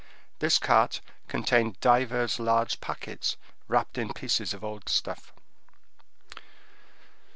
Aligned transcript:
This 0.39 0.57
cart 0.57 0.99
contained 1.27 1.79
divers 1.79 2.39
large 2.39 2.81
packets 2.81 3.37
wrapped 3.67 3.99
in 3.99 4.13
pieces 4.13 4.51
of 4.51 4.63
old 4.63 4.89
stuff. 4.89 5.31